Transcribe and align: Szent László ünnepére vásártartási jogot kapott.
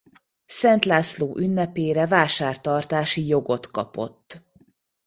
Szent 0.47 0.85
László 0.85 1.35
ünnepére 1.39 2.07
vásártartási 2.07 3.27
jogot 3.27 3.67
kapott. 3.71 4.43